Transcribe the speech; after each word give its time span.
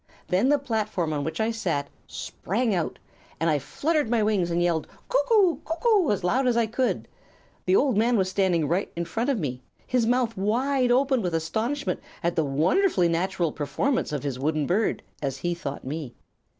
Then 0.29 0.49
the 0.49 0.57
platform 0.57 1.13
on 1.13 1.23
which 1.23 1.39
I 1.39 1.51
sat 1.51 1.87
sprang 2.07 2.73
out, 2.73 2.97
and 3.39 3.51
I 3.51 3.59
fluttered 3.59 4.09
my 4.09 4.23
wings 4.23 4.49
and 4.49 4.59
yelled 4.59 4.87
'Cuck 5.07 5.31
oo! 5.31 5.61
Cuck 5.63 5.85
oo!' 5.85 6.11
as 6.11 6.23
loud 6.23 6.47
as 6.47 6.57
I 6.57 6.65
could. 6.65 7.07
The 7.67 7.75
old 7.75 7.95
man 7.97 8.17
was 8.17 8.27
standing 8.27 8.67
right 8.67 8.91
in 8.95 9.05
front 9.05 9.29
of 9.29 9.37
me, 9.37 9.61
his 9.85 10.07
mouth 10.07 10.35
wide 10.35 10.89
open 10.91 11.21
with 11.21 11.35
astonishment 11.35 11.99
at 12.23 12.35
the 12.35 12.43
wonderfully 12.43 13.09
natural 13.09 13.51
performance 13.51 14.11
of 14.11 14.23
his 14.23 14.39
wooden 14.39 14.65
bird, 14.65 15.03
as 15.21 15.37
he 15.37 15.53
thought 15.53 15.83
me. 15.83 16.15